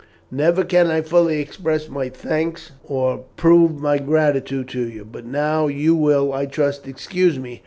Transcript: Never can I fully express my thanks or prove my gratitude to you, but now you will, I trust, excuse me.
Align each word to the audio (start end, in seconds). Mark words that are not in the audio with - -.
Never 0.31 0.63
can 0.63 0.87
I 0.87 1.01
fully 1.01 1.39
express 1.41 1.87
my 1.87 2.09
thanks 2.09 2.71
or 2.83 3.25
prove 3.37 3.77
my 3.79 3.99
gratitude 3.99 4.67
to 4.69 4.89
you, 4.89 5.05
but 5.05 5.27
now 5.27 5.67
you 5.67 5.93
will, 5.93 6.33
I 6.33 6.47
trust, 6.47 6.87
excuse 6.87 7.37
me. 7.37 7.59